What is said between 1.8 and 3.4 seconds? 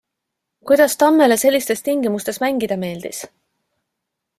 tingimustes mängida meeldis?